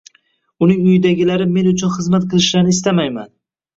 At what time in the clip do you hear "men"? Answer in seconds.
1.57-1.69